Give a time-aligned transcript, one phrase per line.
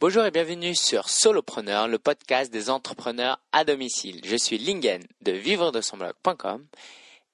[0.00, 4.20] Bonjour et bienvenue sur Solopreneur, le podcast des entrepreneurs à domicile.
[4.24, 6.66] Je suis Lingen de vivre de son blog.com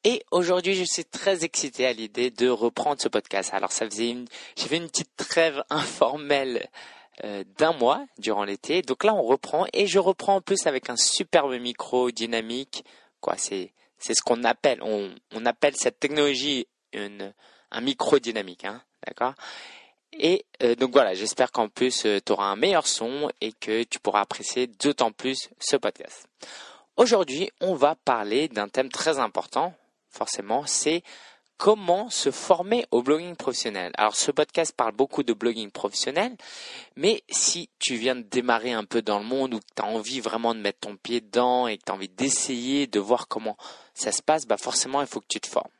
[0.05, 3.51] et aujourd'hui je suis très excité à l'idée de reprendre ce podcast.
[3.55, 4.27] Alors ça faisait une,
[4.57, 6.69] j'ai fait une petite trêve informelle
[7.25, 8.83] euh, d'un mois durant l'été.
[8.83, 12.85] Donc là on reprend et je reprends en plus avec un superbe micro dynamique.
[13.21, 17.33] Quoi, c'est c'est ce qu'on appelle, on, on appelle cette technologie une,
[17.71, 19.35] un micro dynamique, hein, d'accord?
[20.13, 23.85] Et euh, donc voilà, j'espère qu'en plus euh, tu auras un meilleur son et que
[23.85, 26.27] tu pourras apprécier d'autant plus ce podcast.
[26.97, 29.73] Aujourd'hui, on va parler d'un thème très important,
[30.11, 31.03] forcément, c'est
[31.61, 33.93] comment se former au blogging professionnel.
[33.99, 36.35] Alors ce podcast parle beaucoup de blogging professionnel,
[36.97, 39.87] mais si tu viens de démarrer un peu dans le monde ou que tu as
[39.87, 43.29] envie vraiment de mettre ton pied dedans et que tu as envie d'essayer de voir
[43.29, 43.59] comment
[43.93, 45.71] ça se passe, bah forcément il faut que tu te formes.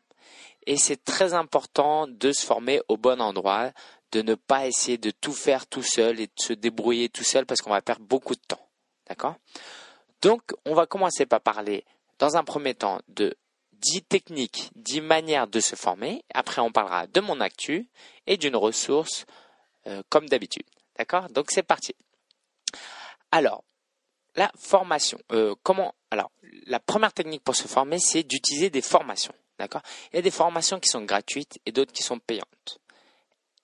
[0.67, 3.71] Et c'est très important de se former au bon endroit,
[4.13, 7.47] de ne pas essayer de tout faire tout seul et de se débrouiller tout seul
[7.47, 8.69] parce qu'on va perdre beaucoup de temps.
[9.09, 9.37] D'accord?
[10.23, 11.85] Donc, on va commencer par parler
[12.19, 13.37] dans un premier temps de
[13.73, 16.23] 10 techniques, 10 manières de se former.
[16.35, 17.89] Après, on parlera de mon actu
[18.27, 19.25] et d'une ressource
[19.87, 20.67] euh, comme d'habitude.
[20.99, 21.29] D'accord?
[21.31, 21.95] Donc, c'est parti.
[23.33, 23.65] Alors,
[24.37, 25.19] la formation.
[25.33, 26.31] Euh, comment Alors,
[26.67, 29.35] la première technique pour se former, c'est d'utiliser des formations.
[29.59, 29.83] D'accord?
[30.13, 32.81] Il y a des formations qui sont gratuites et d'autres qui sont payantes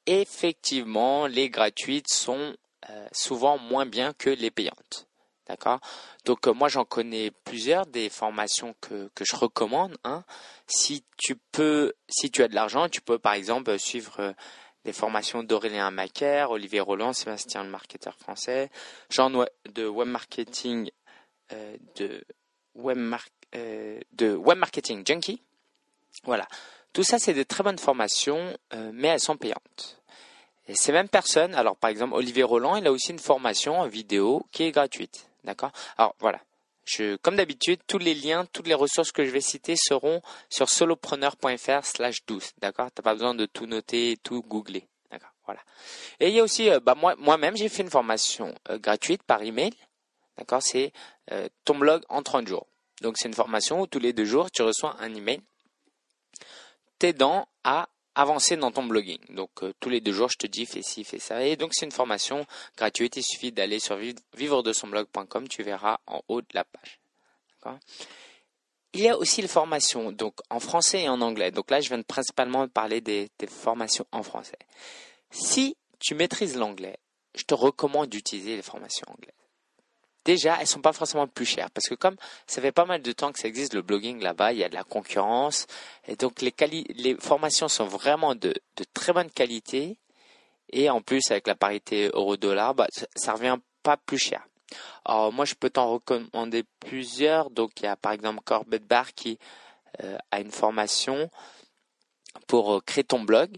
[0.06, 2.56] effectivement, les gratuites sont
[2.90, 5.06] euh, souvent moins bien que les payantes.
[5.48, 5.80] D'accord?
[6.24, 9.96] Donc euh, moi j'en connais plusieurs des formations que, je recommande.
[10.04, 10.24] Hein.
[10.66, 14.32] Si tu peux, si tu as de l'argent, tu peux par exemple suivre euh,
[14.84, 18.70] des formations d'Aurélien Macaire, Olivier Roland, Sébastien le marketeur français,
[19.10, 20.90] Jean de web marketing
[21.96, 22.24] de
[22.74, 22.98] web
[24.58, 25.42] marketing junkie.
[26.24, 26.46] Voilà.
[26.96, 30.00] Tout ça, c'est de très bonnes formations, euh, mais elles sont payantes.
[30.66, 33.86] Et ces mêmes personnes, alors par exemple Olivier Roland, il a aussi une formation en
[33.86, 35.28] vidéo qui est gratuite.
[35.44, 35.72] D'accord?
[35.98, 36.40] Alors voilà.
[36.86, 40.70] Je, comme d'habitude, tous les liens, toutes les ressources que je vais citer seront sur
[40.70, 42.52] solopreneur.fr slash 12.
[42.62, 42.88] D'accord?
[42.90, 44.88] T'as pas besoin de tout noter tout googler.
[45.10, 45.34] D'accord?
[45.44, 45.60] Voilà.
[46.18, 49.22] Et il y a aussi, euh, bah, moi, moi-même, j'ai fait une formation euh, gratuite
[49.22, 49.74] par email.
[50.38, 50.62] D'accord?
[50.62, 50.94] C'est
[51.66, 52.66] ton blog en 30 jours.
[53.02, 55.42] Donc c'est une formation où tous les deux jours, tu reçois un email
[56.98, 59.20] t'aidant à avancer dans ton blogging.
[59.30, 61.44] Donc euh, tous les deux jours, je te dis fais ci, fais ça.
[61.44, 62.46] Et donc c'est une formation
[62.76, 63.16] gratuite.
[63.16, 65.48] Il suffit d'aller sur vivre de son blog.com.
[65.48, 67.00] Tu verras en haut de la page.
[68.92, 71.50] Il y a aussi les formations, donc en français et en anglais.
[71.50, 74.58] Donc là, je viens de principalement parler des, des formations en français.
[75.30, 76.96] Si tu maîtrises l'anglais,
[77.34, 79.34] je te recommande d'utiliser les formations anglaises
[80.26, 81.70] déjà, elles sont pas forcément plus chères.
[81.70, 82.16] Parce que comme
[82.46, 84.68] ça fait pas mal de temps que ça existe le blogging là-bas, il y a
[84.68, 85.66] de la concurrence.
[86.06, 86.52] Et donc les,
[86.94, 88.52] les formations sont vraiment de,
[88.92, 89.98] très bonne qualité.
[90.70, 94.46] Et en plus avec la parité euro-dollar, bah, ça, revient pas plus cher.
[95.04, 97.50] Alors moi, je peux t'en recommander plusieurs.
[97.50, 99.38] Donc il y a par exemple Corbett Bar qui
[100.02, 101.30] euh, a une formation
[102.48, 103.56] pour euh, créer ton blog,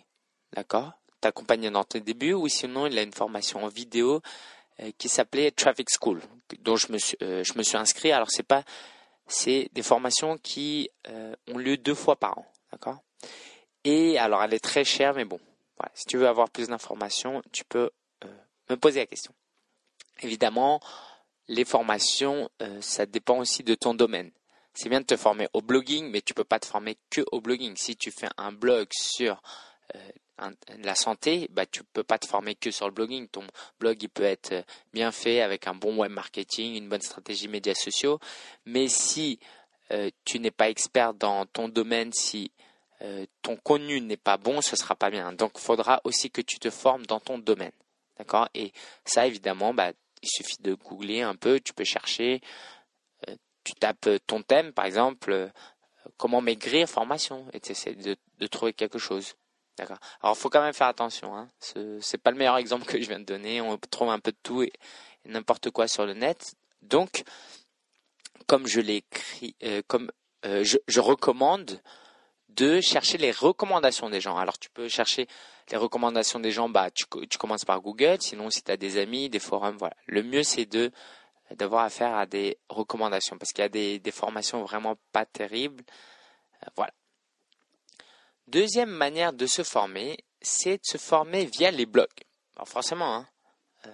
[0.53, 4.21] d'accord, t'accompagner dans tes débuts, ou sinon il a une formation en vidéo
[4.99, 6.23] qui s'appelait Traffic School,
[6.61, 8.13] dont je me suis, euh, je me suis inscrit.
[8.13, 8.65] Alors c'est pas,
[9.27, 12.99] c'est des formations qui euh, ont lieu deux fois par an, d'accord?
[13.85, 15.41] Et alors elle est très chère, mais bon,
[15.77, 15.91] voilà.
[15.95, 17.91] Si tu veux avoir plus d'informations, tu peux
[18.71, 19.33] me poser la question.
[20.21, 20.81] Évidemment,
[21.47, 22.51] les formations,
[22.81, 24.31] ça dépend aussi de ton domaine.
[24.75, 27.41] C'est bien de te former au blogging, mais tu peux pas te former que au
[27.41, 27.77] blogging.
[27.77, 29.41] Si tu fais un blog sur
[30.83, 33.29] la santé, bah, tu peux pas te former que sur le blogging.
[33.29, 33.45] Ton
[33.81, 34.63] blog, il peut être euh,
[34.93, 38.19] bien fait avec un bon web marketing, une bonne stratégie médias sociaux.
[38.65, 39.39] Mais si
[39.91, 42.53] euh, tu n'es pas expert dans ton domaine, si
[43.03, 45.33] euh, ton contenu n'est pas bon, ce sera pas bien.
[45.33, 47.73] Donc, il faudra aussi que tu te formes dans ton domaine.
[48.19, 48.49] D'accord?
[48.55, 48.73] Et
[49.05, 52.41] ça, évidemment, bah, il suffit de googler un peu, tu peux chercher,
[53.63, 55.53] tu tapes ton thème, par exemple,
[56.17, 59.37] comment maigrir formation, et tu essaies de trouver quelque chose.
[59.79, 59.99] D'accord.
[60.23, 61.37] Alors, faut quand même faire attention.
[61.37, 61.49] Hein.
[61.61, 63.61] C'est pas le meilleur exemple que je viens de donner.
[63.61, 64.73] On trouve un peu de tout et,
[65.25, 66.55] n'importe quoi sur le net.
[66.83, 67.23] Donc,
[68.47, 70.11] comme je l'écris, euh, comme
[70.47, 71.81] euh, je, je, recommande
[72.49, 74.37] de chercher les recommandations des gens.
[74.37, 75.29] Alors, tu peux chercher
[75.71, 76.69] les recommandations des gens.
[76.69, 78.19] Bah, tu, tu commences par Google.
[78.21, 79.97] Sinon, si tu as des amis, des forums, voilà.
[80.07, 80.91] Le mieux, c'est de
[81.55, 85.83] d'avoir affaire à des recommandations parce qu'il y a des, des formations vraiment pas terribles.
[86.63, 86.93] Euh, voilà.
[88.49, 92.09] Deuxième manière de se former, c'est de se former via les blogs.
[92.57, 93.29] Alors forcément, hein,
[93.87, 93.91] euh,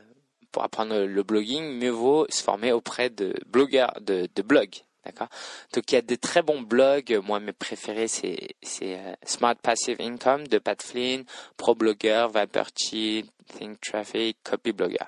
[0.52, 4.76] pour apprendre le blogging, mieux vaut se former auprès de blogueurs, de, de blogs.
[5.04, 5.26] D'accord?
[5.72, 7.20] Donc il y a des très bons blogs.
[7.24, 11.24] Moi, mes préférés, c'est, euh, Smart Passive Income de Pat Flynn,
[11.56, 13.28] ProBlogger, Viperchi,
[13.58, 15.06] Think Traffic, Copy Blogger.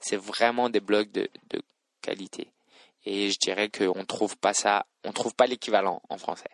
[0.00, 1.60] C'est vraiment des blogs de, de
[2.00, 2.50] qualité.
[3.04, 6.48] Et je dirais qu'on trouve pas ça, on trouve pas l'équivalent en français.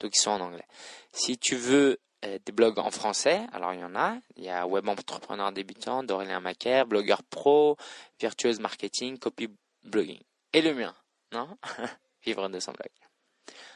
[0.00, 0.66] Donc ils sont en anglais.
[1.12, 4.16] Si tu veux euh, des blogs en français, alors il y en a.
[4.36, 7.76] Il y a Web Entrepreneur débutant, d'Aurélien Macaire, Blogueur Pro,
[8.20, 9.48] Virtuose Marketing, Copy
[9.84, 10.20] Blogging.
[10.52, 10.94] Et le mien,
[11.32, 11.56] non?
[12.24, 12.88] Vivre de son blog.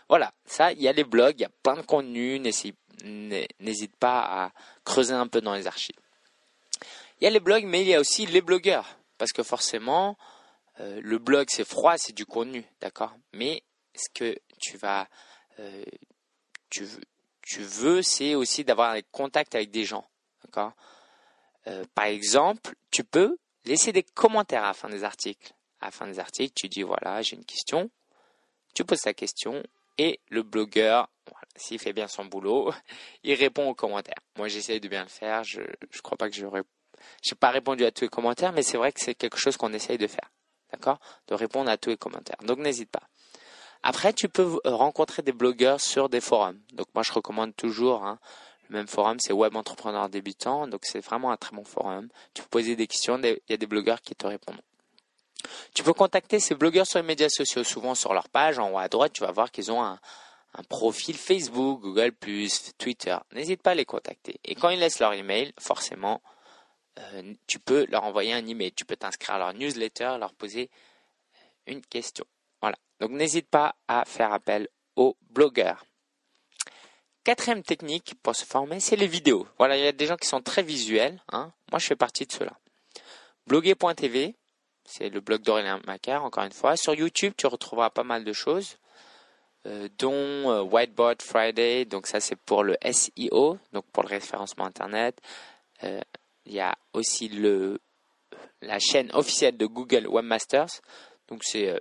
[0.08, 4.44] Voilà, ça, il y a les blogs, il y a plein de contenu, n'hésite pas
[4.44, 4.52] à
[4.84, 5.94] creuser un peu dans les archives.
[7.20, 10.16] Il y a les blogs, mais il y a aussi les blogueurs, parce que forcément,
[10.80, 13.14] euh, le blog c'est froid, c'est du contenu, d'accord?
[13.32, 13.62] Mais
[13.94, 15.06] ce que tu vas,
[15.60, 15.84] euh,
[16.70, 16.84] tu,
[17.60, 20.08] veux, c'est aussi d'avoir un contact avec des gens,
[20.44, 20.72] d'accord?
[21.66, 25.52] Euh, Par exemple, tu peux laisser des commentaires à la fin des articles.
[25.80, 27.90] À la fin des articles, tu dis voilà, j'ai une question,
[28.74, 29.62] tu poses ta question
[29.98, 31.08] et le blogueur,
[31.56, 32.72] s'il fait bien son boulot,
[33.22, 34.20] il répond aux commentaires.
[34.36, 35.44] Moi, j'essaye de bien le faire.
[35.44, 36.62] Je ne crois pas que j'aurais,
[37.22, 39.72] j'ai pas répondu à tous les commentaires, mais c'est vrai que c'est quelque chose qu'on
[39.72, 40.30] essaye de faire,
[40.70, 42.38] d'accord, de répondre à tous les commentaires.
[42.44, 43.02] Donc n'hésite pas.
[43.82, 46.60] Après, tu peux rencontrer des blogueurs sur des forums.
[46.72, 48.18] Donc moi, je recommande toujours hein,
[48.70, 50.68] le même forum, c'est Web Entrepreneur Débutant.
[50.68, 52.08] Donc c'est vraiment un très bon forum.
[52.34, 54.60] Tu peux poser des questions, il y a des blogueurs qui te répondent.
[55.74, 57.64] Tu peux contacter ces blogueurs sur les médias sociaux.
[57.64, 59.98] Souvent sur leur page, en haut à droite, tu vas voir qu'ils ont un,
[60.68, 62.12] profil Facebook, Google+,
[62.78, 63.16] Twitter.
[63.32, 64.38] N'hésite pas à les contacter.
[64.44, 66.20] Et quand ils laissent leur email, forcément,
[66.98, 68.72] euh, tu peux leur envoyer un email.
[68.72, 70.70] Tu peux t'inscrire à leur newsletter, leur poser
[71.66, 72.24] une question.
[72.60, 72.76] Voilà.
[73.00, 75.84] Donc n'hésite pas à faire appel aux blogueurs.
[77.22, 79.46] Quatrième technique pour se former, c'est les vidéos.
[79.58, 81.20] Voilà, il y a des gens qui sont très visuels.
[81.32, 81.52] Hein.
[81.70, 82.56] Moi, je fais partie de ceux-là.
[83.46, 84.34] Bloguer.tv,
[84.84, 86.76] c'est le blog d'Aurélien Macaire, encore une fois.
[86.76, 88.78] Sur YouTube, tu retrouveras pas mal de choses,
[89.66, 90.12] euh, dont
[90.50, 91.84] euh, Whiteboard Friday.
[91.84, 95.20] Donc ça, c'est pour le SEO, donc pour le référencement Internet.
[95.84, 96.00] Euh,
[96.46, 97.28] il y a aussi
[98.62, 100.80] la chaîne officielle de Google Webmasters.
[101.30, 101.80] Donc c'est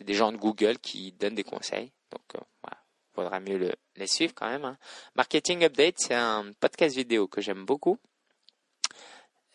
[0.00, 1.92] des gens de Google qui donnent des conseils.
[2.10, 2.78] Donc voilà,
[3.14, 4.64] faudra mieux les suivre quand même.
[4.64, 4.78] Hein.
[5.14, 7.98] Marketing Update, c'est un podcast vidéo que j'aime beaucoup.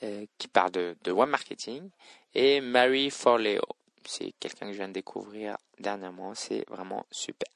[0.04, 1.90] Euh, qui parle de, web marketing,
[2.34, 3.62] et Mary Forleo.
[4.06, 7.50] C'est quelqu'un que je viens de découvrir dernièrement, c'est vraiment super.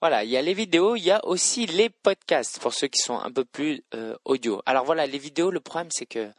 [0.00, 2.98] Voilà, il y a les vidéos, il y a aussi les podcasts pour ceux qui
[2.98, 4.60] sont un peu plus euh, audio.
[4.66, 6.32] Alors voilà, les vidéos, le problème c'est que euh,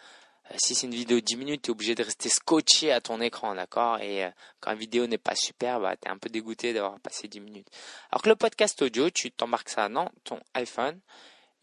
[0.55, 3.19] si c'est une vidéo de 10 minutes, tu es obligé de rester scotché à ton
[3.21, 3.99] écran, d'accord?
[3.99, 4.29] Et
[4.59, 7.39] quand une vidéo n'est pas super, bah, tu es un peu dégoûté d'avoir passé 10
[7.39, 7.67] minutes.
[8.11, 10.99] Alors que le podcast audio, tu t'embarques ça dans ton iPhone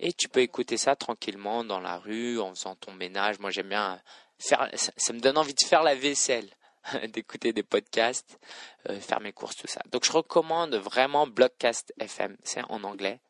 [0.00, 3.38] et tu peux écouter ça tranquillement dans la rue, en faisant ton ménage.
[3.38, 4.00] Moi, j'aime bien
[4.38, 6.48] faire, ça, me donne envie de faire la vaisselle,
[7.12, 8.38] d'écouter des podcasts,
[8.88, 9.80] euh, faire mes courses, tout ça.
[9.90, 12.36] Donc, je recommande vraiment Blogcast FM.
[12.42, 13.20] C'est en anglais.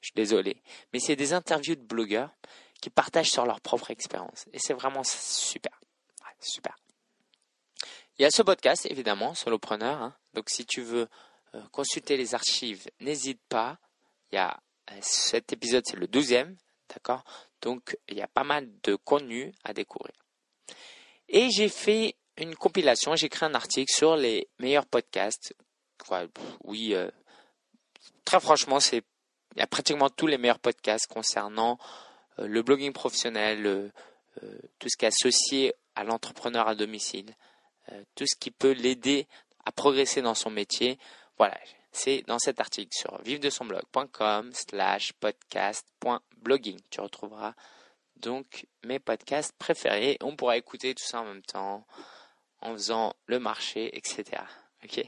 [0.00, 0.62] Je suis désolé.
[0.92, 2.30] Mais c'est des interviews de blogueurs
[2.80, 4.46] qui partagent sur leur propre expérience.
[4.52, 5.80] Et c'est vraiment super.
[6.40, 6.76] super.
[8.18, 10.02] Il y a ce podcast, évidemment, Solopreneur.
[10.02, 10.16] Hein.
[10.34, 11.08] Donc, si tu veux
[11.54, 13.78] euh, consulter les archives, n'hésite pas.
[14.30, 14.60] Il y a
[14.90, 16.56] euh, cet épisode, c'est le douzième,
[16.88, 17.24] d'accord?
[17.62, 20.14] Donc, il y a pas mal de contenu à découvrir.
[21.28, 25.54] Et j'ai fait une compilation, j'ai écrit un article sur les meilleurs podcasts.
[26.64, 27.10] oui, euh,
[28.24, 29.02] très franchement, il
[29.56, 31.78] y a pratiquement tous les meilleurs podcasts concernant
[32.38, 33.92] le blogging professionnel,
[34.78, 37.34] tout ce qui est associé à l'entrepreneur à domicile,
[38.14, 39.26] tout ce qui peut l'aider
[39.64, 40.98] à progresser dans son métier.
[41.36, 41.58] Voilà,
[41.92, 46.78] c'est dans cet article sur vive-de-son-blog.com slash podcast.blogging.
[46.90, 47.54] Tu retrouveras
[48.16, 50.16] donc mes podcasts préférés.
[50.20, 51.86] On pourra écouter tout ça en même temps,
[52.60, 54.42] en faisant le marché, etc.
[54.84, 55.04] Ok.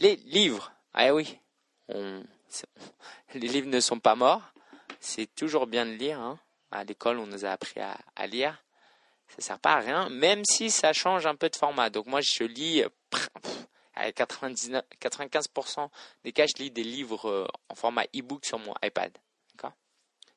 [0.00, 0.72] Les livres.
[0.94, 1.38] Ah oui,
[1.88, 4.52] les livres ne sont pas morts.
[5.00, 6.20] C'est toujours bien de lire.
[6.20, 6.38] Hein.
[6.70, 8.62] À l'école, on nous a appris à, à lire.
[9.28, 11.90] Ça sert pas à rien, même si ça change un peu de format.
[11.90, 12.82] Donc moi, je lis
[13.96, 15.90] 95%
[16.24, 19.12] des cas, je lis des livres euh, en format e-book sur mon iPad.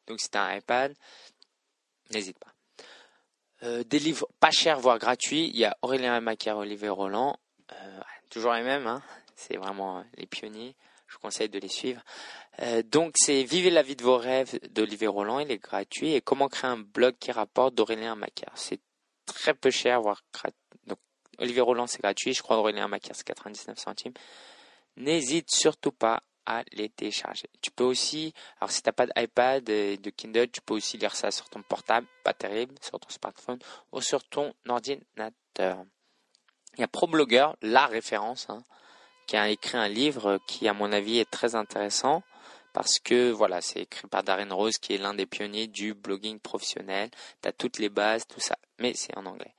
[0.07, 0.95] Donc, si tu as un iPad,
[2.11, 2.51] n'hésite pas.
[3.63, 5.47] Euh, des livres pas chers, voire gratuits.
[5.49, 7.37] Il y a Aurélien Macaire, Olivier Roland.
[7.71, 8.87] Euh, toujours les mêmes.
[8.87, 9.01] Hein.
[9.35, 10.75] C'est vraiment les pionniers.
[11.07, 12.01] Je vous conseille de les suivre.
[12.83, 15.39] Donc, c'est Vivez la vie de vos rêves d'Olivier Roland.
[15.39, 16.13] Il est gratuit.
[16.13, 18.51] Et Comment créer un blog qui rapporte d'Aurélien Macaire.
[18.55, 18.79] C'est
[19.25, 20.57] très peu cher, voire gratuit.
[21.39, 22.33] Olivier Roland, c'est gratuit.
[22.33, 24.13] Je crois Aurélien Macaire, c'est 99 centimes.
[24.95, 27.49] N'hésite surtout pas à les télécharger.
[27.61, 30.97] Tu peux aussi, alors si tu n'as pas d'iPad et de Kindle, tu peux aussi
[30.97, 33.59] lire ça sur ton portable, pas terrible, sur ton smartphone
[33.91, 35.83] ou sur ton ordinateur.
[36.77, 38.63] Il y a ProBlogger, la référence, hein,
[39.27, 42.23] qui a écrit un livre qui, à mon avis, est très intéressant
[42.73, 46.39] parce que voilà, c'est écrit par Darren Rose qui est l'un des pionniers du blogging
[46.39, 47.09] professionnel.
[47.41, 49.53] Tu as toutes les bases, tout ça, mais c'est en anglais.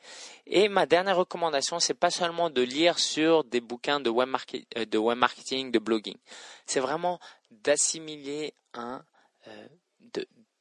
[0.47, 4.28] Et ma dernière recommandation, c'est pas seulement de lire sur des bouquins de web,
[4.76, 6.16] euh, de marketing, de blogging.
[6.66, 9.04] C'est vraiment d'assimiler un,
[9.47, 9.69] euh,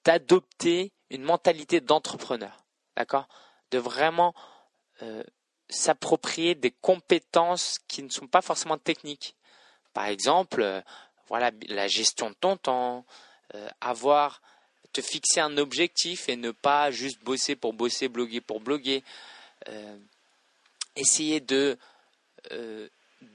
[0.03, 2.65] d'adopter une mentalité d'entrepreneur.
[2.95, 3.27] D'accord?
[3.71, 4.33] De vraiment
[5.01, 5.23] euh,
[5.69, 9.35] s'approprier des compétences qui ne sont pas forcément techniques.
[9.93, 10.81] Par exemple, euh,
[11.31, 13.05] voilà, la gestion de ton temps,
[13.55, 14.41] euh, avoir,
[14.93, 19.03] te fixer un objectif et ne pas juste bosser pour bosser, bloguer pour bloguer.
[19.69, 19.97] Euh,
[20.95, 21.77] essayer de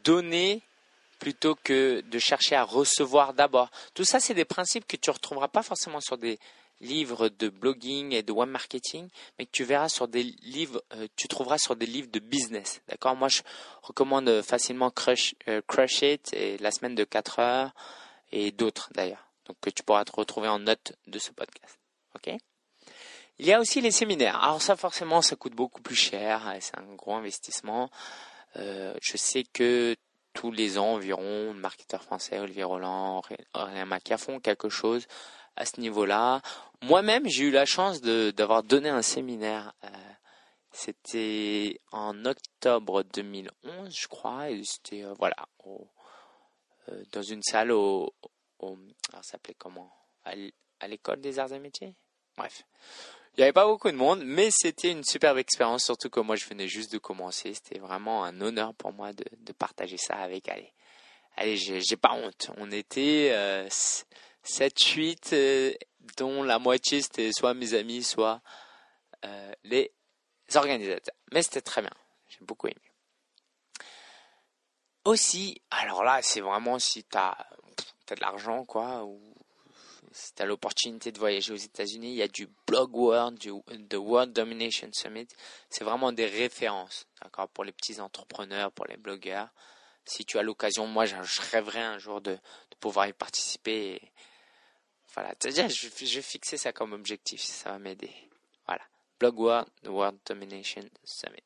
[0.05, 0.61] donner
[1.19, 3.71] plutôt que de chercher à recevoir d'abord.
[3.95, 6.39] Tout ça, c'est des principes que tu ne retrouveras pas forcément sur des
[6.81, 11.07] livres de blogging et de web marketing, mais que tu verras sur des livres, euh,
[11.17, 12.81] tu trouveras sur des livres de business.
[12.89, 13.17] D'accord?
[13.17, 13.43] Moi, je
[13.83, 17.75] recommande facilement Crush, euh, Crush It et La semaine de 4 heures
[18.33, 19.27] et d'autres d'ailleurs.
[19.47, 21.79] Donc, que tu pourras te retrouver en note de ce podcast.
[22.15, 22.35] OK?
[23.39, 24.43] Il y a aussi les séminaires.
[24.43, 26.55] Alors ça, forcément, ça coûte beaucoup plus cher.
[26.61, 27.91] C'est un gros investissement.
[28.57, 29.95] Euh, je sais que
[30.33, 33.23] tous les ans environ, le marketeur français Olivier Roland,
[33.55, 35.07] Aurélien Macia font quelque chose
[35.57, 36.43] à ce niveau-là.
[36.83, 39.73] Moi-même, j'ai eu la chance d'avoir donné un séminaire.
[39.85, 39.89] Euh,
[40.73, 45.37] c'était en octobre 2011, je crois, et c'était euh, voilà,
[45.67, 48.13] euh, dans une salle au,
[48.59, 48.77] au
[49.11, 49.91] alors ça s'appelait comment?
[50.25, 51.95] À l'école des arts et métiers?
[52.37, 52.65] Bref,
[53.33, 56.37] il n'y avait pas beaucoup de monde, mais c'était une superbe expérience, surtout que moi
[56.37, 57.55] je venais juste de commencer.
[57.55, 60.49] C'était vraiment un honneur pour moi de, de partager ça avec.
[60.49, 60.73] Allez,
[61.37, 62.51] allez, j'ai pas honte.
[62.59, 63.31] On était
[64.47, 65.75] 7, 8, euh,
[66.17, 68.41] dont la moitié c'était soit mes amis, soit
[69.25, 69.93] euh, les
[70.55, 71.15] organisateurs.
[71.33, 71.91] Mais c'était très bien.
[72.29, 72.77] J'ai beaucoup aimé.
[75.05, 77.37] Aussi, alors là, c'est vraiment si tu as,
[78.09, 79.21] de l'argent, quoi, ou
[80.13, 83.53] si tu as l'opportunité de voyager aux États-Unis, il y a du Blog World, du
[83.89, 85.29] The World Domination Summit.
[85.71, 89.49] C'est vraiment des références, d'accord, pour les petits entrepreneurs, pour les blogueurs.
[90.05, 91.17] Si tu as l'occasion, moi, je,
[91.53, 92.39] rêverais un jour de
[92.81, 94.01] pouvoir y participer
[95.17, 98.13] voilà, c'est-à-dire, je, vais fixer ça comme objectif, ça va m'aider.
[98.67, 98.83] Voilà.
[99.19, 101.43] Blog World, World Domination Summit.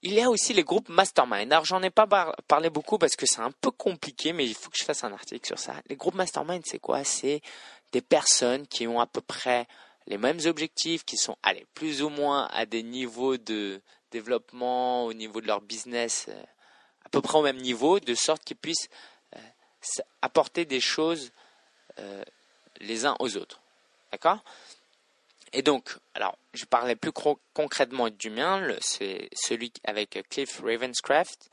[0.00, 1.52] Il y a aussi les groupes Mastermind.
[1.52, 2.06] Alors, j'en ai pas
[2.46, 5.12] parlé beaucoup parce que c'est un peu compliqué, mais il faut que je fasse un
[5.12, 5.74] article sur ça.
[5.88, 7.04] Les groupes Mastermind, c'est quoi?
[7.04, 7.42] C'est
[7.92, 9.66] des personnes qui ont à peu près
[10.06, 15.12] les mêmes objectifs, qui sont, allez, plus ou moins à des niveaux de développement au
[15.12, 16.42] niveau de leur business, euh,
[17.04, 18.88] à peu près au même niveau, de sorte qu'ils puissent
[19.36, 21.32] euh, apporter des choses
[21.98, 22.24] euh,
[22.80, 23.60] les uns aux autres.
[24.12, 24.42] D'accord?
[25.52, 27.12] Et donc, alors, je parlais plus
[27.54, 31.48] concrètement du mien, c'est celui avec Cliff Ravenscraft.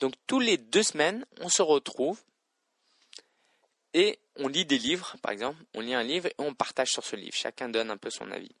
[0.00, 2.18] Donc, tous les deux semaines, on se retrouve
[3.94, 5.62] et on lit des livres, par exemple.
[5.74, 7.36] On lit un livre et on partage sur ce livre.
[7.36, 8.54] Chacun donne un peu son avis.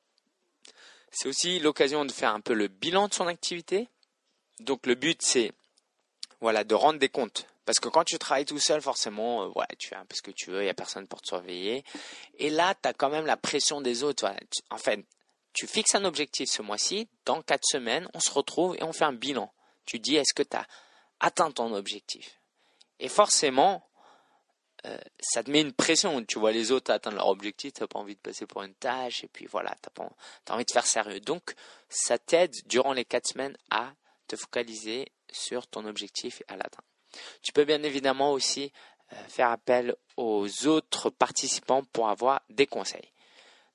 [1.10, 3.88] C'est aussi l'occasion de faire un peu le bilan de son activité.
[4.60, 5.52] Donc, le but, c'est
[6.40, 9.88] voilà, de rendre des comptes parce que quand tu travailles tout seul, forcément, euh, tu
[9.88, 11.84] fais un peu ce que tu veux, il n'y a personne pour te surveiller.
[12.38, 14.30] Et là, tu as quand même la pression des autres.
[14.70, 15.04] en fait,
[15.52, 19.04] tu fixes un objectif ce mois-ci, dans quatre semaines, on se retrouve et on fait
[19.04, 19.52] un bilan.
[19.84, 20.66] Tu dis, est-ce que tu as
[21.20, 22.40] atteint ton objectif?
[22.98, 23.88] Et forcément,
[24.86, 26.24] euh, ça te met une pression.
[26.24, 28.74] Tu vois les autres atteindre leur objectif, tu n'as pas envie de passer pour une
[28.74, 31.20] tâche, et puis voilà, tu as, envie de faire sérieux.
[31.20, 31.54] Donc,
[31.88, 33.92] ça t'aide durant les quatre semaines à
[34.26, 36.91] te focaliser sur ton objectif et à l'atteindre.
[37.42, 38.72] Tu peux bien évidemment aussi
[39.12, 43.12] euh, faire appel aux autres participants pour avoir des conseils.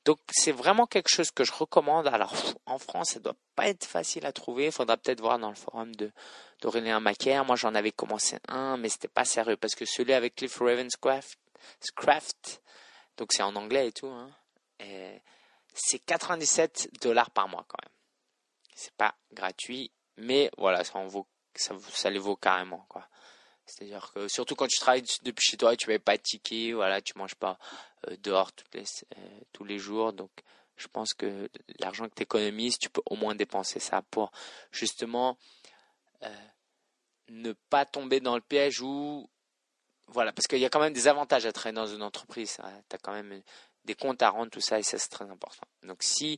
[0.06, 2.08] Donc c'est vraiment quelque chose que je recommande.
[2.08, 2.34] Alors
[2.66, 4.68] en France, ça doit pas être facile à trouver.
[4.68, 6.12] Il faudra peut-être voir dans le forum de
[6.62, 7.44] d'Aurélien Macaire.
[7.44, 11.38] Moi, j'en avais commencé un, mais c'était pas sérieux parce que celui avec Cliff Ravenscraft,
[13.18, 14.32] donc c'est en anglais et tout, hein,
[15.74, 17.94] c'est 97 dollars par mois quand même.
[18.76, 23.08] C'est pas gratuit, mais voilà, ça en vaut, ça, ça les vaut carrément quoi.
[23.68, 27.02] C'est-à-dire que surtout quand tu travailles depuis chez toi, tu ne pas de tickets, voilà,
[27.02, 27.60] tu manges pas
[28.08, 30.14] euh, dehors les, euh, tous les jours.
[30.14, 30.32] Donc,
[30.78, 34.32] je pense que l'argent que tu économises, tu peux au moins dépenser ça pour
[34.72, 35.38] justement
[36.24, 36.48] euh,
[37.30, 39.30] ne pas tomber dans le piège ou
[40.08, 42.58] voilà, parce qu'il y a quand même des avantages à travailler dans une entreprise.
[42.90, 43.42] Tu as quand même
[43.84, 45.68] des comptes à rendre, tout ça, et ça c'est très important.
[45.84, 46.38] Donc si,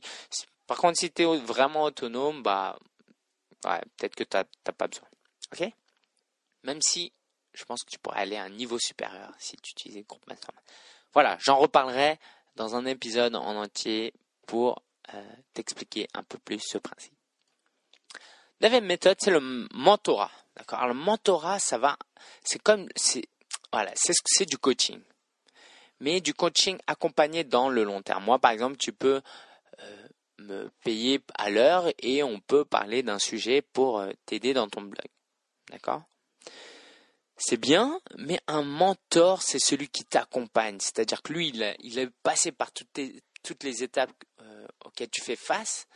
[0.66, 2.76] par contre, si tu es vraiment autonome, bah
[3.64, 5.08] ouais, peut-être que tu n'as pas besoin.
[5.52, 5.72] Ok
[6.64, 7.12] Même si
[7.52, 10.26] je pense que tu pourrais aller à un niveau supérieur si tu utilisais le groupe
[10.26, 10.62] mastermind.
[11.12, 12.18] Voilà, j'en reparlerai
[12.56, 14.12] dans un épisode en entier
[14.46, 14.82] pour
[15.14, 17.14] euh, t'expliquer un peu plus ce principe.
[18.60, 19.40] Deuxième méthode, c'est le
[19.72, 20.30] mentorat.
[20.56, 20.86] D'accord?
[20.86, 21.96] Le mentorat, ça va,
[22.44, 23.24] c'est comme, c'est,
[23.72, 25.00] voilà, c'est du coaching.
[26.00, 28.24] Mais du coaching accompagné dans le long terme.
[28.24, 29.22] Moi, par exemple, tu peux
[29.80, 34.68] euh, me payer à l'heure et on peut parler d'un sujet pour euh, t'aider dans
[34.68, 35.06] ton blog.
[35.70, 36.02] D'accord?
[37.40, 40.78] C'est bien, mais un mentor, c'est celui qui t'accompagne.
[40.78, 45.86] C'est-à-dire que lui, il, est passé par toutes, les, étapes euh, auxquelles tu fais face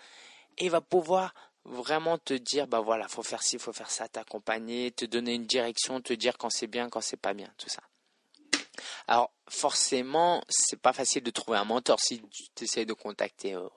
[0.56, 1.34] et il va pouvoir
[1.66, 5.46] vraiment te dire, bah voilà, faut faire ci, faut faire ça, t'accompagner, te donner une
[5.46, 7.82] direction, te dire quand c'est bien, quand c'est pas bien, tout ça.
[9.06, 12.00] Alors, forcément, c'est pas facile de trouver un mentor.
[12.00, 12.22] Si
[12.54, 13.68] tu essaies de contacter euh,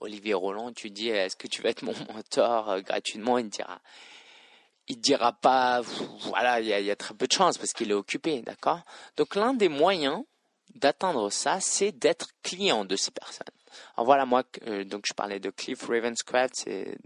[0.00, 3.36] Olivier Roland, tu dis, est-ce que tu vas être mon mentor euh, gratuitement?
[3.36, 3.80] Il dira,
[4.90, 5.82] il dira pas,
[6.22, 8.80] voilà, il y, a, très peu de chance parce qu'il est occupé, d'accord?
[9.16, 10.24] Donc l'un des moyens
[10.74, 13.46] d'atteindre ça, c'est d'être client de ces personnes.
[13.96, 16.98] Alors voilà, moi, euh, donc je parlais de Cliff Ravenscraft, c'est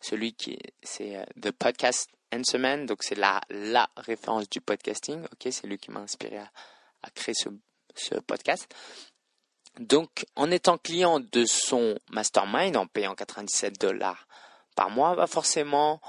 [0.00, 5.48] celui qui, c'est euh, The Podcast Answerman, donc c'est la, la référence du podcasting, ok,
[5.50, 7.50] c'est lui qui m'a inspiré à, créer ce,
[7.94, 8.74] ce podcast.
[9.78, 14.26] Donc, en étant client de son mastermind, en payant 97 dollars
[14.74, 16.00] par mois, bah forcément,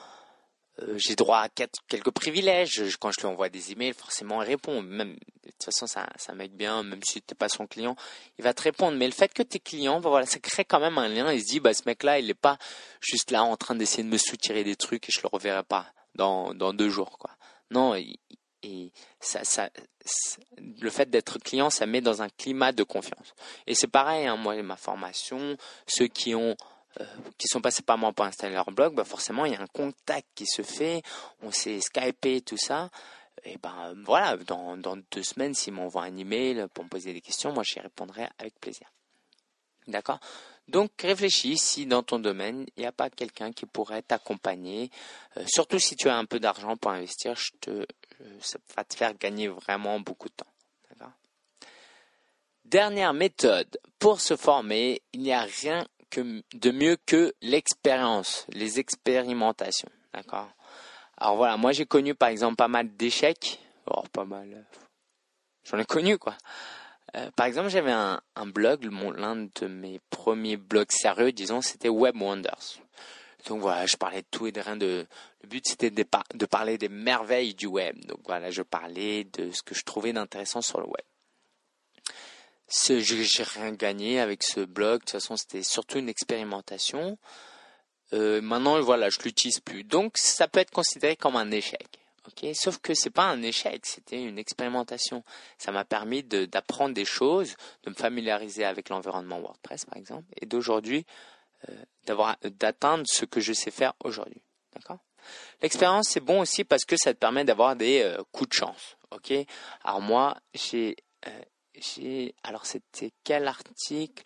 [0.82, 2.98] euh, j'ai droit à quelques privilèges.
[3.00, 4.82] Quand je lui envoie des emails, forcément, il répond.
[4.82, 7.96] Même, de toute façon, c'est un, mec bien, même si tu n'es pas son client,
[8.38, 8.98] il va te répondre.
[8.98, 11.32] Mais le fait que tu es client, bah voilà, ça crée quand même un lien.
[11.32, 12.58] Il se dit, bah, ce mec-là, il n'est pas
[13.02, 15.88] juste là en train d'essayer de me soutirer des trucs et je le reverrai pas
[16.16, 17.32] dans, dans deux jours, quoi.
[17.72, 19.70] Non, et, ça, ça,
[20.82, 23.34] le fait d'être client, ça met dans un climat de confiance.
[23.68, 25.56] Et c'est pareil, hein, moi, ma formation,
[25.88, 26.58] ceux qui ont
[27.00, 27.06] euh,
[27.38, 29.68] qui sont passés par moi pour installer leur blog, bah forcément il y a un
[29.68, 31.02] contact qui se fait,
[31.42, 32.90] on s'est skypé, tout ça.
[33.46, 37.22] Et ben voilà, dans, dans deux semaines, s'ils m'envoient un email pour me poser des
[37.22, 38.92] questions, moi j'y répondrai avec plaisir.
[39.88, 40.20] D'accord?
[40.68, 44.92] Donc réfléchis si dans ton domaine, il n'y a pas quelqu'un qui pourrait t'accompagner.
[45.38, 47.86] Euh, surtout si tu as un peu d'argent pour investir, je te, euh,
[48.42, 50.46] ça va te faire gagner vraiment beaucoup de temps.
[52.70, 58.80] Dernière méthode pour se former, il n'y a rien que, de mieux que l'expérience, les
[58.80, 59.90] expérimentations.
[60.14, 60.50] D'accord?
[61.18, 63.60] Alors voilà, moi j'ai connu par exemple pas mal d'échecs.
[63.86, 64.66] Oh, pas mal.
[65.64, 66.36] J'en ai connu quoi.
[67.16, 71.90] Euh, par exemple, j'avais un, un, blog, l'un de mes premiers blogs sérieux, disons, c'était
[71.90, 72.80] Web Wonders.
[73.48, 74.78] Donc voilà, je parlais de tout et de rien.
[74.78, 75.08] De,
[75.42, 77.96] le but c'était de, de parler des merveilles du web.
[78.06, 81.06] Donc voilà, je parlais de ce que je trouvais d'intéressant sur le web
[82.70, 85.00] j'ai rien gagné avec ce blog.
[85.00, 87.18] De toute façon, c'était surtout une expérimentation.
[88.14, 89.84] Euh, maintenant, voilà, je l'utilise plus.
[89.84, 92.00] Donc, ça peut être considéré comme un échec.
[92.28, 95.24] Ok, sauf que c'est pas un échec, c'était une expérimentation.
[95.58, 100.46] Ça m'a permis d'apprendre des choses, de me familiariser avec l'environnement WordPress, par exemple, et
[100.46, 101.06] d'aujourd'hui
[101.68, 101.74] euh,
[102.06, 104.42] d'avoir d'atteindre ce que je sais faire aujourd'hui.
[104.74, 105.00] D'accord?
[105.62, 108.98] L'expérience c'est bon aussi parce que ça te permet d'avoir des euh, coups de chance.
[109.12, 109.34] Ok?
[109.84, 111.42] Alors moi, j'ai euh,
[112.44, 114.24] alors c'était quel article?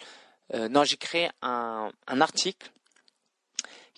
[0.54, 2.72] Euh, Non, j'ai créé un, article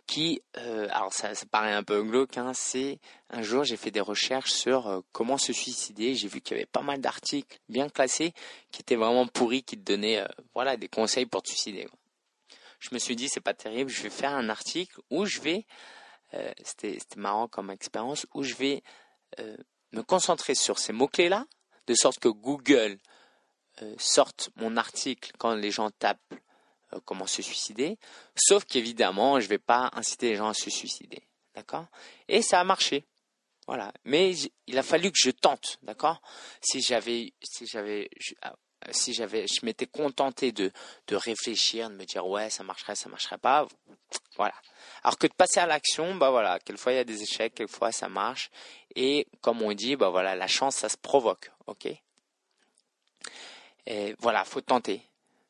[0.08, 3.00] qui, euh, alors ça, paraît un peu glauque, hein, c'est
[3.32, 6.16] un jour j'ai fait des recherches sur euh, comment se suicider.
[6.16, 8.34] J'ai vu qu'il y avait pas mal d'articles bien classés
[8.72, 11.88] qui étaient vraiment pourris, qui te donnaient voilà des conseils pour te suicider.
[12.80, 15.66] Je me suis dit c'est pas terrible, je vais faire un article où je vais,
[16.64, 18.84] c'était marrant comme expérience, où je vais
[19.92, 21.46] me concentrer sur ces mots clés là,
[21.88, 23.00] de sorte que Google
[23.98, 26.34] sorte mon article quand les gens tapent
[26.94, 27.98] euh, comment se suicider,
[28.36, 31.22] sauf qu'évidemment, je ne vais pas inciter les gens à se suicider.
[31.56, 31.86] D'accord?
[32.28, 33.06] Et ça a marché.
[33.68, 33.92] Voilà.
[34.04, 34.34] Mais
[34.68, 36.22] il a fallu que je tente, d'accord?
[36.62, 38.10] Si j'avais, si j'avais,
[38.42, 38.54] ah,
[38.92, 40.72] si j'avais, je m'étais contenté de,
[41.08, 43.68] de réfléchir, de me dire ouais, ça marcherait, ça marcherait pas,
[44.38, 44.54] voilà.
[45.04, 47.92] Alors que de passer à l'action, bah voilà, quelquefois il y a des échecs, quelquefois
[47.92, 48.52] ça marche,
[48.96, 51.88] et comme on dit, bah voilà, la chance ça se provoque, ok?
[53.88, 55.02] Et voilà, faut tenter.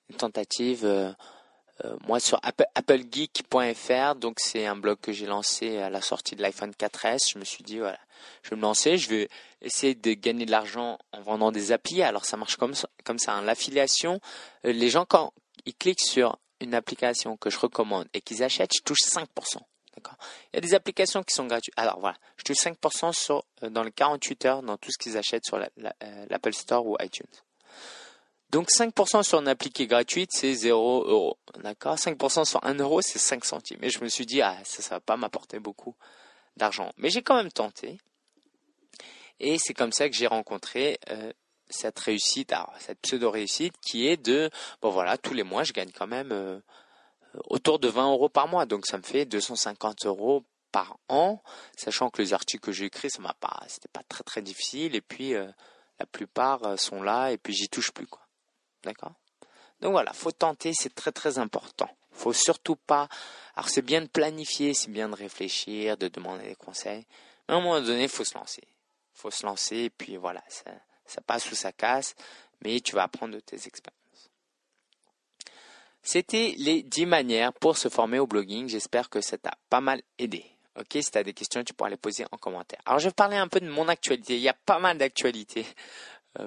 [0.09, 0.85] Une tentative.
[0.85, 1.11] Euh,
[1.83, 6.41] euh, moi sur applegeek.fr, donc c'est un blog que j'ai lancé à la sortie de
[6.41, 7.33] l'iPhone 4S.
[7.33, 7.99] Je me suis dit voilà,
[8.43, 9.29] je vais me lancer, je vais
[9.61, 12.01] essayer de gagner de l'argent en vendant des applis.
[12.01, 13.33] Alors ça marche comme ça, comme ça.
[13.33, 13.41] Hein.
[13.41, 14.21] L'affiliation,
[14.65, 15.33] euh, les gens quand
[15.65, 19.25] ils cliquent sur une application que je recommande et qu'ils achètent, je touche 5%.
[19.97, 20.17] D'accord?
[20.53, 21.73] Il y a des applications qui sont gratuites.
[21.75, 25.45] Alors voilà, je touche 5% sur dans les 48 heures dans tout ce qu'ils achètent
[25.45, 25.59] sur
[26.29, 27.27] l'Apple Store ou iTunes.
[28.49, 31.37] Donc 5% sur une appli qui est gratuite, c'est 0 euros.
[31.61, 31.95] D'accord?
[31.95, 33.83] 5% sur 1 euro, c'est 5 centimes.
[33.83, 35.95] Et je me suis dit, ah, ça, ça va pas m'apporter beaucoup
[36.55, 36.91] d'argent.
[36.97, 37.97] Mais j'ai quand même tenté.
[39.39, 41.33] Et c'est comme ça que j'ai rencontré euh,
[41.69, 44.49] cette réussite, cette pseudo-réussite qui est de,
[44.81, 46.59] bon voilà, tous les mois, je gagne quand même euh,
[47.49, 48.65] autour de 20 euros par mois.
[48.65, 51.41] Donc ça me fait 250 euros par an,
[51.75, 54.95] sachant que les articles que j'ai écrits, ça m'a pas, c'était pas très très difficile.
[54.95, 55.47] Et puis, euh,
[55.99, 58.24] la plupart sont là et puis j'y touche plus quoi.
[58.85, 59.13] D'accord
[59.81, 61.89] Donc voilà, faut tenter, c'est très très important.
[62.11, 63.09] Faut surtout pas.
[63.55, 67.05] Alors c'est bien de planifier, c'est bien de réfléchir, de demander des conseils.
[67.47, 68.63] Mais à un moment donné, faut se lancer.
[69.13, 70.71] Faut se lancer et puis voilà, ça,
[71.05, 72.15] ça passe ou ça casse,
[72.61, 73.95] mais tu vas apprendre de tes expériences.
[76.03, 78.69] C'était les 10 manières pour se former au blogging.
[78.69, 80.45] J'espère que ça t'a pas mal aidé.
[80.77, 82.79] Ok, si tu as des questions, tu pourras les poser en commentaire.
[82.85, 84.35] Alors, je vais parler un peu de mon actualité.
[84.35, 85.65] Il y a pas mal d'actualités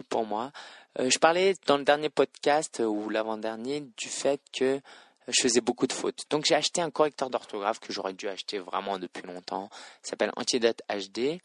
[0.09, 0.53] pour moi.
[0.99, 4.81] Euh, je parlais dans le dernier podcast euh, ou l'avant-dernier du fait que
[5.29, 6.25] je faisais beaucoup de fautes.
[6.31, 9.69] Donc, j'ai acheté un correcteur d'orthographe que j'aurais dû acheter vraiment depuis longtemps.
[10.05, 11.41] Il s'appelle Antidote HD.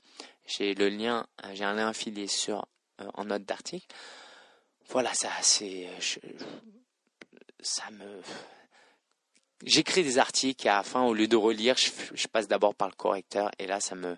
[0.46, 2.66] J'ai le lien, j'ai un lien affilié sur
[3.16, 3.88] en note d'article.
[4.90, 5.90] Voilà, ça, c'est
[7.64, 8.22] ça me
[9.66, 12.90] j'écris des articles et à la fin au lieu de relire je, passe d'abord par
[12.90, 14.18] le correcteur et là ça me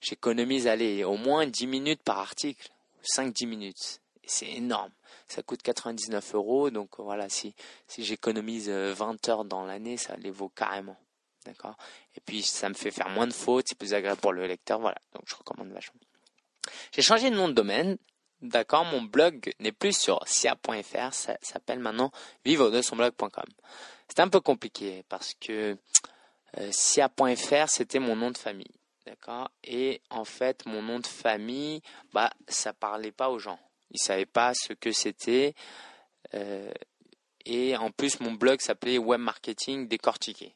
[0.00, 2.70] j'économise allez au moins 10 minutes par article
[3.02, 4.00] 5-10 minutes.
[4.24, 4.92] C'est énorme.
[5.28, 6.70] Ça coûte 99 euros.
[6.70, 7.54] Donc voilà si
[7.88, 10.96] si j'économise 20 euh, heures dans l'année ça les vaut carrément.
[11.44, 11.76] D'accord?
[12.14, 13.66] Et puis ça me fait faire moins de fautes.
[13.68, 14.80] C'est plus agréable pour le lecteur.
[14.80, 14.98] Voilà.
[15.14, 16.00] Donc je recommande vachement.
[16.92, 17.98] J'ai changé de nom de domaine.
[18.42, 22.10] D'accord, mon blog n'est plus sur sia.fr, ça s'appelle maintenant
[22.44, 23.44] vivre de son blog.com.
[24.08, 25.76] C'est un peu compliqué parce que
[26.58, 28.74] euh, sia.fr c'était mon nom de famille,
[29.06, 29.50] d'accord.
[29.64, 33.58] Et en fait, mon nom de famille, bah, ça parlait pas aux gens.
[33.90, 35.54] Ils savaient pas ce que c'était.
[36.34, 36.72] Euh,
[37.44, 40.54] et en plus, mon blog s'appelait Web Marketing décortiqué.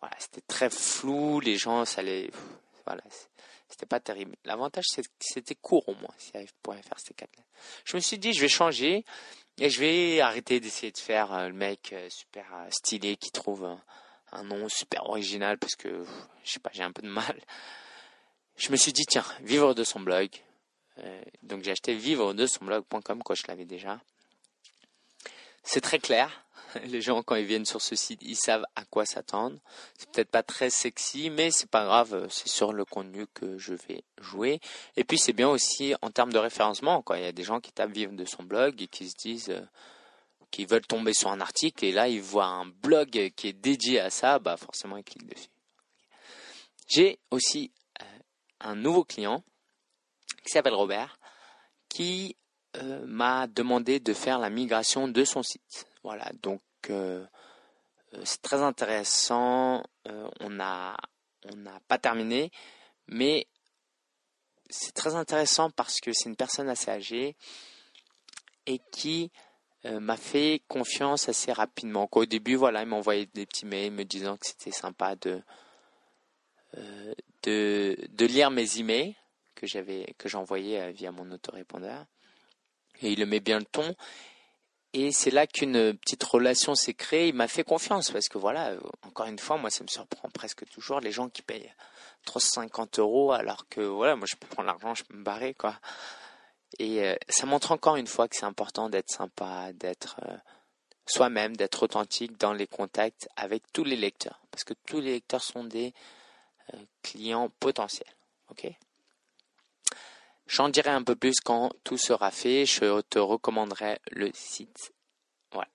[0.00, 1.40] Voilà, c'était très flou.
[1.40, 2.30] Les gens, ça les,
[2.84, 3.02] voilà,
[3.68, 4.36] c'était pas terrible.
[4.44, 4.84] L'avantage,
[5.20, 6.14] c'était court au moins.
[6.18, 6.46] Si faire
[6.98, 7.38] c'était quatre.
[7.84, 9.04] Je me suis dit, je vais changer
[9.58, 13.76] et je vais arrêter d'essayer de faire euh, le mec euh, super stylé qui trouve
[14.38, 16.04] un, nom super original parce que,
[16.44, 17.40] je sais pas, j'ai un peu de mal.
[18.56, 20.30] Je me suis dit, tiens, vivre de son blog.
[21.42, 24.00] donc j'ai acheté vivre de son blog.com, quoi, je l'avais déjà.
[25.62, 26.46] C'est très clair.
[26.84, 29.58] les gens quand ils viennent sur ce site, ils savent à quoi s'attendre.
[29.98, 33.74] C'est peut-être pas très sexy, mais c'est pas grave, c'est sur le contenu que je
[33.74, 34.60] vais jouer.
[34.96, 37.18] Et puis c'est bien aussi en termes de référencement, quoi.
[37.18, 39.50] Il y a des gens qui tapent vivre de son blog et qui se disent
[39.50, 39.60] euh,
[40.50, 44.00] qu'ils veulent tomber sur un article et là ils voient un blog qui est dédié
[44.00, 45.48] à ça, bah forcément ils cliquent dessus.
[46.88, 48.04] J'ai aussi euh,
[48.60, 49.42] un nouveau client
[50.44, 51.18] qui s'appelle Robert
[51.88, 52.36] qui
[52.76, 55.86] euh, m'a demandé de faire la migration de son site.
[56.02, 57.26] Voilà, donc euh,
[58.24, 59.82] c'est très intéressant.
[60.40, 60.96] On n'a
[61.44, 62.50] on n'a pas terminé,
[63.08, 63.46] mais
[64.70, 67.36] c'est très intéressant parce que c'est une personne assez âgée
[68.66, 69.30] et qui
[69.84, 72.08] m'a fait confiance assez rapidement.
[72.10, 75.40] Au début, voilà, il m'envoyait des petits mails me disant que c'était sympa de,
[77.44, 79.14] de, de lire mes emails
[79.54, 82.04] que j'avais que j'envoyais via mon autorépondeur
[83.00, 83.94] et il le met bien le ton
[84.98, 87.28] et c'est là qu'une petite relation s'est créée.
[87.28, 90.66] Il m'a fait confiance parce que voilà, encore une fois, moi ça me surprend presque
[90.70, 91.70] toujours les gens qui payent
[92.24, 95.78] 350 euros alors que voilà, moi je peux prendre l'argent, je peux me barrer quoi.
[96.78, 100.36] Et euh, ça montre encore une fois que c'est important d'être sympa, d'être euh,
[101.06, 105.42] soi-même, d'être authentique dans les contacts avec tous les lecteurs parce que tous les lecteurs
[105.42, 105.92] sont des
[106.72, 108.08] euh, clients potentiels.
[108.50, 108.66] Ok?
[110.46, 112.64] J'en dirai un peu plus quand tout sera fait.
[112.64, 114.94] Je te recommanderai le site.
[115.52, 115.68] Voilà.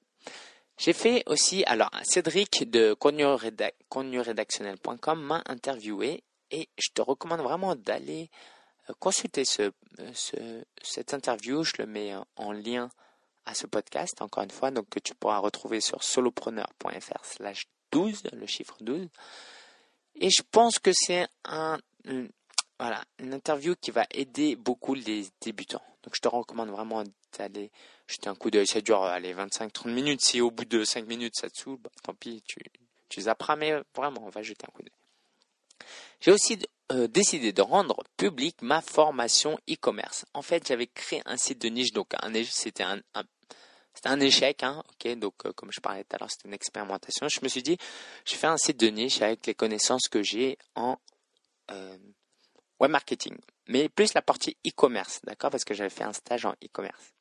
[0.80, 8.32] J'ai fait aussi, alors Cédric de contenue-rédactionnel.com m'a interviewé et je te recommande vraiment d'aller
[8.92, 9.72] euh, consulter ce,
[10.14, 11.64] ce, cette interview.
[11.64, 12.90] Je le mets en lien
[13.46, 18.24] à ce podcast, encore une fois, donc que tu pourras retrouver sur solopreneur.fr slash 12,
[18.34, 19.08] le chiffre 12.
[20.16, 21.28] Et je pense que c'est
[22.04, 22.30] une
[23.34, 25.84] interview qui va aider beaucoup les débutants.
[26.04, 27.04] Donc je te recommande vraiment
[27.38, 27.72] d'aller
[28.08, 28.68] jeter un coup d'œil.
[28.68, 30.22] Ça dure allez, 25-30 minutes.
[30.22, 32.60] Si au bout de 5 minutes ça te saoule, bah, tant pis, tu,
[33.10, 33.56] tu zapperas.
[33.56, 35.88] Mais vraiment, on va jeter un coup d'œil.
[36.20, 36.60] J'ai aussi
[36.92, 40.26] euh, décidé de rendre public ma formation e-commerce.
[40.34, 41.92] En fait, j'avais créé un site de niche.
[41.94, 42.14] Donc
[42.50, 47.28] c'était un, échec, hein, euh, comme je parlais tout à l'heure, c'était une expérimentation.
[47.30, 47.78] Je me suis dit,
[48.26, 50.98] je fais un site de niche avec les connaissances que j'ai en
[51.72, 51.98] euh,
[52.80, 56.54] web marketing, mais plus la partie e-commerce, d'accord, parce que j'avais fait un stage en
[56.64, 57.14] e-commerce.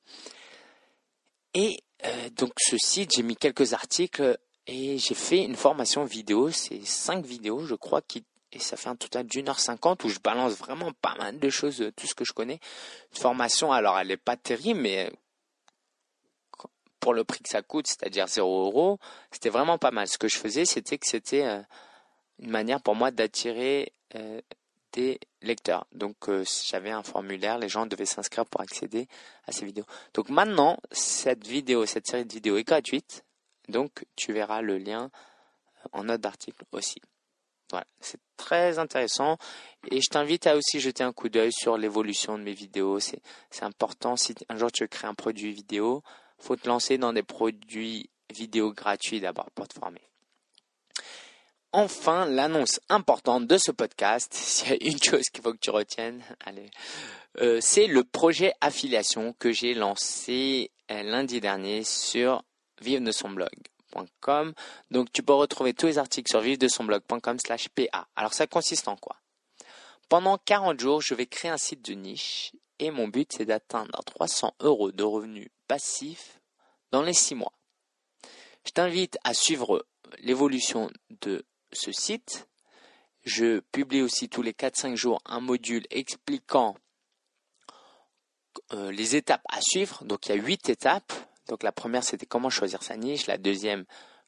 [1.54, 6.50] Et euh, donc ce site, j'ai mis quelques articles et j'ai fait une formation vidéo,
[6.50, 10.08] c'est cinq vidéos, je crois, qui et ça fait un total d'une heure cinquante où
[10.08, 12.60] je balance vraiment pas mal de choses, tout ce que je connais.
[13.12, 15.10] Une formation, alors elle n'est pas terrible, mais
[16.98, 18.98] pour le prix que ça coûte, c'est-à-dire 0 euros,
[19.30, 20.06] c'était vraiment pas mal.
[20.06, 21.62] Ce que je faisais, c'était que c'était euh,
[22.38, 24.40] une manière pour moi d'attirer euh,
[24.92, 25.86] des lecteurs.
[25.92, 29.08] Donc euh, j'avais un formulaire, les gens devaient s'inscrire pour accéder
[29.46, 29.86] à ces vidéos.
[30.14, 33.24] Donc maintenant, cette vidéo, cette série de vidéos est gratuite.
[33.68, 35.10] Donc tu verras le lien
[35.92, 37.00] en note d'article aussi.
[38.00, 39.36] C'est très intéressant
[39.90, 43.00] et je t'invite à aussi jeter un coup d'œil sur l'évolution de mes vidéos.
[43.00, 43.20] C'est,
[43.62, 46.02] important si un jour tu veux créer un produit vidéo,
[46.38, 50.00] faut te lancer dans des produits vidéo gratuits d'abord pour te former.
[51.72, 55.70] Enfin, l'annonce importante de ce podcast, s'il y a une chose qu'il faut que tu
[55.70, 56.70] retiennes, allez,
[57.40, 62.42] euh, c'est le projet affiliation que j'ai lancé euh, lundi dernier sur
[62.80, 63.28] vive de son
[64.90, 68.08] Donc, tu peux retrouver tous les articles sur vive de son blog.com slash PA.
[68.16, 69.16] Alors, ça consiste en quoi?
[70.08, 74.02] Pendant 40 jours, je vais créer un site de niche et mon but, c'est d'atteindre
[74.06, 76.40] 300 euros de revenus passifs
[76.90, 77.52] dans les 6 mois.
[78.66, 79.86] Je t'invite à suivre
[80.18, 80.90] l'évolution
[81.22, 82.48] de ce site.
[83.22, 86.74] Je publie aussi tous les 4-5 jours un module expliquant
[88.72, 90.02] euh, les étapes à suivre.
[90.04, 91.12] Donc il y a 8 étapes.
[91.50, 93.26] Donc la première c'était comment choisir sa niche.
[93.26, 93.84] La deuxième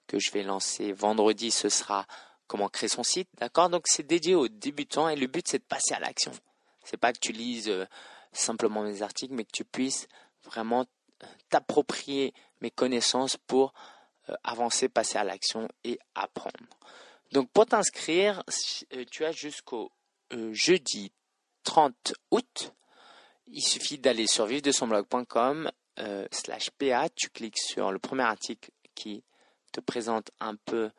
[0.06, 2.06] que je vais lancer vendredi ce sera
[2.46, 3.28] comment créer son site.
[3.38, 3.70] D'accord?
[3.70, 6.32] Donc c'est dédié aux débutants et le but c'est de passer à l'action.
[6.84, 7.86] C'est pas que tu lises euh,
[8.32, 10.06] simplement mes articles mais que tu puisses
[10.44, 10.84] vraiment
[11.22, 13.72] euh, t'approprier mes connaissances pour
[14.44, 16.56] avancer, passer à l'action et apprendre.
[17.32, 18.42] Donc pour t'inscrire,
[18.94, 19.90] euh, tu as jusqu'au
[20.32, 21.12] euh, jeudi
[21.64, 22.72] 30 août.
[23.46, 24.62] Il suffit d'aller sur vive
[25.98, 27.08] euh, slash PA.
[27.10, 29.24] Tu cliques sur le premier article qui
[29.72, 30.90] te présente un peu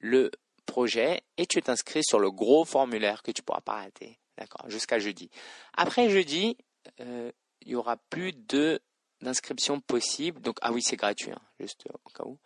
[0.00, 0.30] le
[0.66, 4.18] projet et tu t'inscris sur le gros formulaire que tu pourras pas rater.
[4.36, 5.30] D'accord, jusqu'à jeudi.
[5.72, 6.58] Après jeudi,
[6.98, 7.32] il
[7.64, 8.82] y aura plus de
[9.22, 10.40] d'inscriptions possibles.
[10.40, 12.38] Donc ah oui, c'est gratuit, hein, juste au cas où.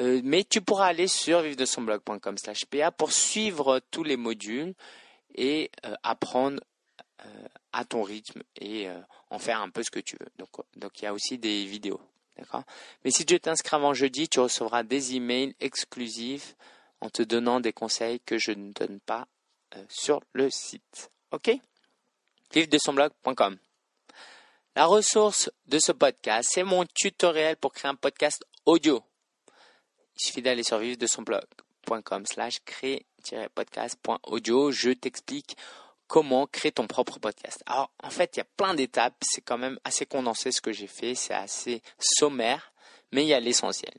[0.00, 4.74] Euh, mais tu pourras aller sur vivre-de-son-blog.com slash PA pour suivre tous les modules
[5.34, 6.60] et euh, apprendre
[7.24, 8.88] euh, à ton rythme et
[9.30, 10.28] en faire un peu ce que tu veux.
[10.76, 12.00] Donc, il y a aussi des vidéos.
[12.36, 12.64] D'accord?
[13.04, 16.54] Mais si tu t'inscris avant jeudi, tu recevras des emails exclusifs
[17.00, 19.26] en te donnant des conseils que je ne donne pas
[19.88, 21.10] sur le site.
[21.32, 21.50] OK?
[22.52, 23.58] Vive de son blog.com.
[24.74, 29.02] La ressource de ce podcast, c'est mon tutoriel pour créer un podcast audio.
[30.16, 34.72] Il suffit d'aller sur vivre de son blog.com slash créer-podcast.audio.
[34.72, 35.56] Je t'explique
[36.06, 37.62] comment créer ton propre podcast.
[37.66, 39.16] Alors, en fait, il y a plein d'étapes.
[39.22, 41.14] C'est quand même assez condensé ce que j'ai fait.
[41.14, 42.72] C'est assez sommaire,
[43.12, 43.94] mais il y a l'essentiel.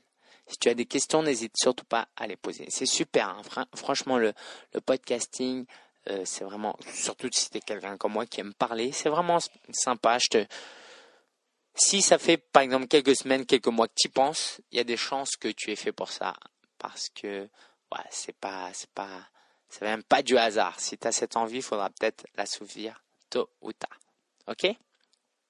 [0.46, 2.66] Si tu as des questions, n'hésite surtout pas à les poser.
[2.70, 3.28] C'est super.
[3.28, 3.66] Hein.
[3.74, 4.32] Franchement, le,
[4.86, 5.66] podcasting,
[6.08, 9.38] euh, c'est vraiment, surtout si tu quelqu'un comme moi qui aime parler, c'est vraiment
[9.70, 10.18] sympa.
[11.74, 14.80] Si ça fait par exemple quelques semaines, quelques mois que tu y penses, il y
[14.80, 16.34] a des chances que tu aies fait pour ça.
[16.78, 17.42] Parce que
[17.92, 19.28] ouais, c'est pas, c'est pas,
[19.68, 20.78] c'est même pas du hasard.
[20.80, 23.98] Si tu as cette envie, il faudra peut-être l'assouvir tôt ou tard.
[24.46, 24.66] Ok?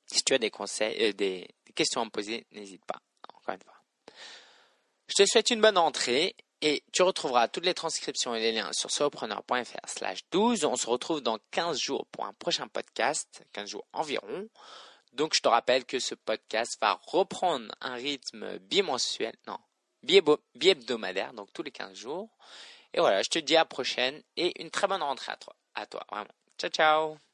[0.06, 3.00] Si tu as des conseils, euh, des, questions à me poser, n'hésite pas.
[3.34, 3.74] Encore une fois.
[5.06, 8.72] Je te souhaite une bonne entrée et tu retrouveras toutes les transcriptions et les liens
[8.72, 10.64] sur solopreneur.fr slash 12.
[10.64, 14.48] On se retrouve dans 15 jours pour un prochain podcast, 15 jours environ.
[15.12, 19.58] Donc, je te rappelle que ce podcast va reprendre un rythme bimensuel, non,
[20.02, 22.28] bi-hebdomadaire, donc tous les 15 jours.
[22.98, 25.54] Et voilà, je te dis à la prochaine et une très bonne rentrée à toi,
[25.76, 26.34] à toi, vraiment.
[26.58, 27.27] Ciao, ciao